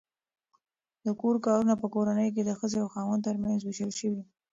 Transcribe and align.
د 1.05 1.07
کور 1.21 1.35
کارونه 1.45 1.73
په 1.81 1.87
کورنۍ 1.93 2.29
کې 2.35 2.41
د 2.45 2.51
ښځې 2.59 2.77
او 2.83 2.87
خاوند 2.93 3.25
ترمنځ 3.27 3.59
وېشل 3.63 3.91
شوي. 3.99 4.21